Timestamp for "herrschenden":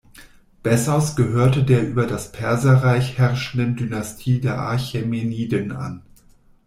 3.19-3.75